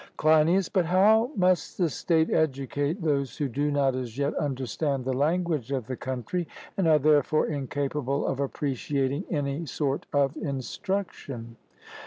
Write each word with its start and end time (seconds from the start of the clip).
CLEINIAS: 0.17 0.69
But 0.69 0.87
how 0.87 1.29
must 1.35 1.77
the 1.77 1.87
state 1.87 2.31
educate 2.31 3.03
those 3.03 3.37
who 3.37 3.47
do 3.47 3.69
not 3.69 3.93
as 3.95 4.17
yet 4.17 4.33
understand 4.33 5.05
the 5.05 5.13
language 5.13 5.71
of 5.71 5.85
the 5.85 5.95
country, 5.95 6.47
and 6.75 6.87
are 6.87 6.97
therefore 6.97 7.45
incapable 7.45 8.25
of 8.25 8.39
appreciating 8.39 9.25
any 9.29 9.67
sort 9.67 10.07
of 10.11 10.35
instruction? 10.37 11.55